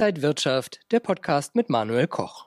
[0.00, 2.46] Inside Wirtschaft, der Podcast mit Manuel Koch.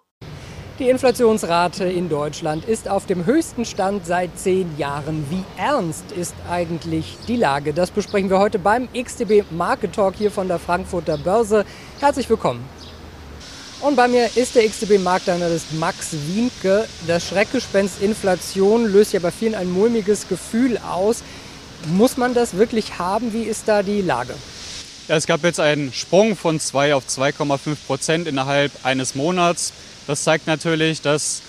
[0.80, 5.24] Die Inflationsrate in Deutschland ist auf dem höchsten Stand seit zehn Jahren.
[5.30, 7.76] Wie ernst ist eigentlich die Lage?
[7.76, 11.64] Das besprechen wir heute beim XTB Market Talk hier von der Frankfurter Börse.
[12.00, 12.68] Herzlich willkommen.
[13.82, 16.88] Und bei mir ist der XTB Marktanalyst Max Wienke.
[17.06, 21.24] Das Schreckgespenst Inflation löst ja bei vielen ein mulmiges Gefühl aus.
[21.86, 23.32] Muss man das wirklich haben?
[23.32, 24.34] Wie ist da die Lage?
[25.10, 29.74] Es gab jetzt einen Sprung von 2 auf 2,5 Prozent innerhalb eines Monats.
[30.08, 31.42] Das zeigt natürlich, dass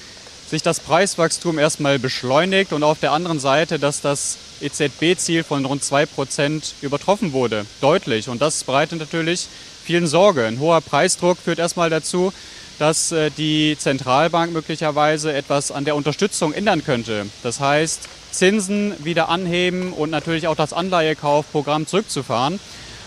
[0.51, 5.85] sich das Preiswachstum erstmal beschleunigt und auf der anderen Seite, dass das EZB-Ziel von rund
[5.85, 7.65] 2 Prozent übertroffen wurde.
[7.81, 8.29] Deutlich.
[8.29, 9.47] Und das bereitet natürlich
[9.85, 10.47] vielen Sorge.
[10.47, 12.33] Ein hoher Preisdruck führt erstmal dazu,
[12.81, 17.27] dass äh, die Zentralbank möglicherweise etwas an der Unterstützung ändern könnte.
[17.45, 22.59] Das heißt, Zinsen wieder anheben und natürlich auch das Anleihekaufprogramm zurückzufahren.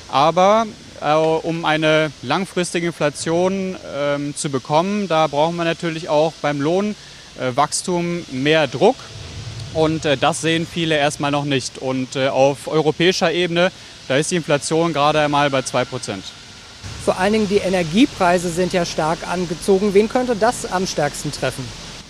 [0.10, 0.66] Aber
[1.02, 8.26] äh, um eine langfristige Inflation äh, zu bekommen, da brauchen wir natürlich auch beim Lohnwachstum
[8.32, 8.96] mehr Druck.
[9.74, 11.78] Und äh, das sehen viele erstmal noch nicht.
[11.78, 13.72] Und äh, auf europäischer Ebene,
[14.08, 16.24] da ist die Inflation gerade einmal bei 2 Prozent.
[17.04, 19.94] Vor allen Dingen die Energiepreise sind ja stark angezogen.
[19.94, 21.66] Wen könnte das am stärksten treffen?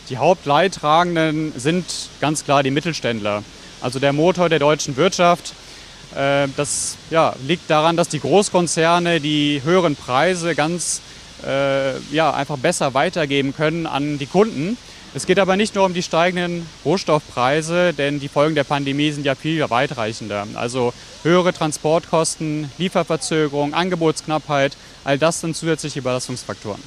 [0.09, 1.85] Die Hauptleidtragenden sind
[2.22, 3.44] ganz klar die Mittelständler.
[3.81, 5.53] Also der Motor der deutschen Wirtschaft.
[6.16, 11.02] Äh, das ja, liegt daran, dass die Großkonzerne die höheren Preise ganz
[11.45, 14.78] äh, ja, einfach besser weitergeben können an die Kunden.
[15.13, 19.25] Es geht aber nicht nur um die steigenden Rohstoffpreise, denn die Folgen der Pandemie sind
[19.25, 20.45] ja viel weitreichender.
[20.55, 26.81] Also höhere Transportkosten, Lieferverzögerung, Angebotsknappheit, all das sind zusätzliche Überlastungsfaktoren.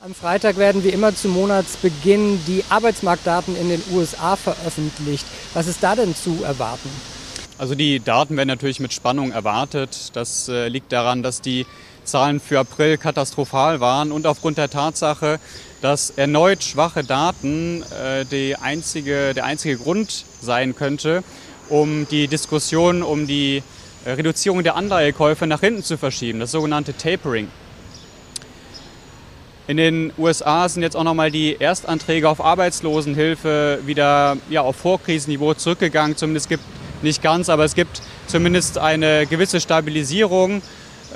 [0.00, 5.26] Am Freitag werden wie immer zu Monatsbeginn die Arbeitsmarktdaten in den USA veröffentlicht.
[5.54, 6.88] Was ist da denn zu erwarten?
[7.58, 10.10] Also die Daten werden natürlich mit Spannung erwartet.
[10.12, 11.66] Das äh, liegt daran, dass die
[12.04, 15.40] Zahlen für April katastrophal waren und aufgrund der Tatsache,
[15.82, 17.82] dass erneut schwache Daten
[18.30, 21.24] äh, einzige, der einzige Grund sein könnte,
[21.68, 23.64] um die Diskussion um die
[24.04, 27.48] äh, Reduzierung der Anleihekäufe nach hinten zu verschieben, das sogenannte Tapering.
[29.66, 35.52] In den USA sind jetzt auch nochmal die Erstanträge auf Arbeitslosenhilfe wieder ja, auf Vorkrisenniveau
[35.54, 36.16] zurückgegangen.
[36.16, 36.62] Zumindest gibt
[37.02, 40.62] nicht ganz, aber es gibt zumindest eine gewisse Stabilisierung.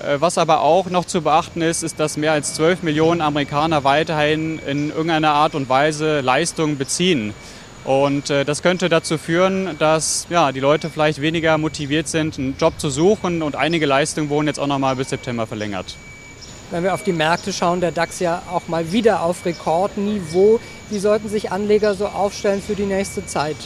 [0.02, 3.84] Äh, was aber auch noch zu beachten ist, ist, dass mehr als 12 Millionen Amerikaner
[3.84, 7.34] weiterhin in irgendeiner Art und Weise Leistungen beziehen.
[7.84, 12.56] Und äh, das könnte dazu führen, dass ja, die Leute vielleicht weniger motiviert sind, einen
[12.58, 15.96] Job zu suchen und einige Leistungen wurden jetzt auch noch mal bis September verlängert.
[16.70, 20.58] Wenn wir auf die Märkte schauen, der DAX ja auch mal wieder auf Rekordniveau.
[20.88, 23.56] Wie sollten sich Anleger so aufstellen für die nächste Zeit?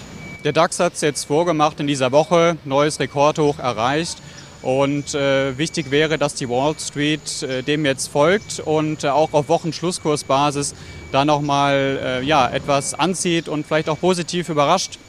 [0.47, 4.19] Der DAX hat es jetzt vorgemacht in dieser Woche, neues Rekordhoch erreicht.
[4.63, 9.33] Und äh, wichtig wäre, dass die Wall Street äh, dem jetzt folgt und äh, auch
[9.33, 10.77] auf Wochenschlusskursbasis
[11.11, 15.01] da nochmal äh, ja, etwas anzieht und vielleicht auch positiv überrascht.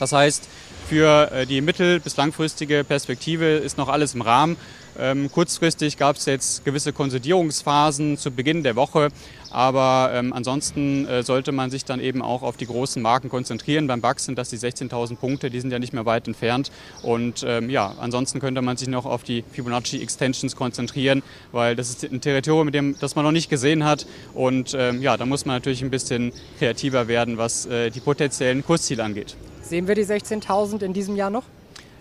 [0.00, 0.48] Das heißt,
[0.88, 4.56] für äh, die mittel- bis langfristige Perspektive ist noch alles im Rahmen.
[4.98, 9.08] Ähm, kurzfristig gab es jetzt gewisse Konsolidierungsphasen zu Beginn der Woche,
[9.50, 13.86] aber ähm, ansonsten äh, sollte man sich dann eben auch auf die großen Marken konzentrieren.
[13.86, 16.70] Beim BAX sind das die 16.000 Punkte, die sind ja nicht mehr weit entfernt.
[17.02, 21.22] Und ähm, ja, ansonsten könnte man sich noch auf die Fibonacci Extensions konzentrieren,
[21.52, 24.06] weil das ist ein Territorium, mit dem, das man noch nicht gesehen hat.
[24.34, 28.64] Und ähm, ja, da muss man natürlich ein bisschen kreativer werden, was äh, die potenziellen
[28.64, 29.36] Kursziele angeht.
[29.62, 31.44] Sehen wir die 16.000 in diesem Jahr noch?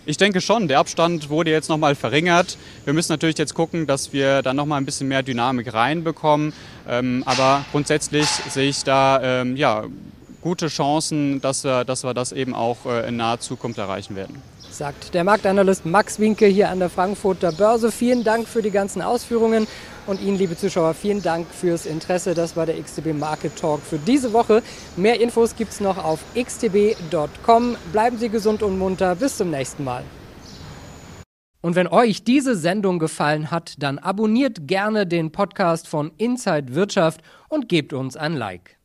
[0.03, 2.57] Ich denke schon, der Abstand wurde jetzt nochmal verringert.
[2.85, 6.53] Wir müssen natürlich jetzt gucken, dass wir da nochmal ein bisschen mehr Dynamik reinbekommen.
[6.89, 9.85] Ähm, aber grundsätzlich sehe ich da ähm, ja,
[10.41, 14.41] gute Chancen, dass wir, dass wir das eben auch äh, in naher Zukunft erreichen werden.
[14.71, 17.91] Sagt der Marktanalyst Max Winke hier an der Frankfurter Börse.
[17.91, 19.67] Vielen Dank für die ganzen Ausführungen
[20.07, 22.33] und Ihnen, liebe Zuschauer, vielen Dank fürs Interesse.
[22.33, 24.63] Das war der XTB Market Talk für diese Woche.
[24.95, 27.75] Mehr Infos gibt es noch auf xtb.com.
[27.91, 29.15] Bleiben Sie gesund und munter.
[29.15, 30.03] Bis zum nächsten Mal.
[31.59, 37.21] Und wenn euch diese Sendung gefallen hat, dann abonniert gerne den Podcast von Inside Wirtschaft
[37.49, 38.80] und gebt uns ein Like.